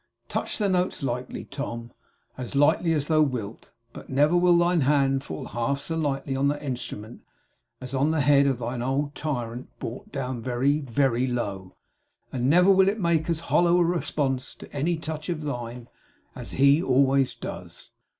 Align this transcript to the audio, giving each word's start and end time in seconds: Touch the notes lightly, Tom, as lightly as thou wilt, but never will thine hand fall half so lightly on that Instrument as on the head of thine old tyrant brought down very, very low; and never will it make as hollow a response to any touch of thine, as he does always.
Touch 0.27 0.57
the 0.57 0.67
notes 0.67 1.03
lightly, 1.03 1.45
Tom, 1.45 1.91
as 2.35 2.55
lightly 2.55 2.91
as 2.91 3.05
thou 3.07 3.21
wilt, 3.21 3.71
but 3.93 4.09
never 4.09 4.35
will 4.35 4.57
thine 4.57 4.81
hand 4.81 5.23
fall 5.23 5.45
half 5.49 5.79
so 5.79 5.95
lightly 5.95 6.35
on 6.35 6.47
that 6.47 6.63
Instrument 6.63 7.21
as 7.79 7.93
on 7.93 8.09
the 8.09 8.21
head 8.21 8.47
of 8.47 8.57
thine 8.57 8.81
old 8.81 9.13
tyrant 9.13 9.69
brought 9.77 10.11
down 10.11 10.41
very, 10.41 10.79
very 10.79 11.27
low; 11.27 11.75
and 12.33 12.49
never 12.49 12.71
will 12.71 12.89
it 12.89 12.99
make 12.99 13.29
as 13.29 13.41
hollow 13.51 13.77
a 13.77 13.83
response 13.85 14.55
to 14.55 14.73
any 14.75 14.97
touch 14.97 15.29
of 15.29 15.43
thine, 15.43 15.87
as 16.35 16.53
he 16.53 16.79
does 16.79 16.87
always. 16.89 17.37